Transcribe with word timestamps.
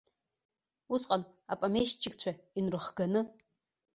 Усҟан 0.93 1.21
апомешьчикцәа 1.53 2.31
инрыхганы. 2.57 3.21